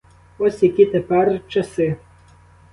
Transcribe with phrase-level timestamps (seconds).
[0.37, 1.97] Ось які тепер часи.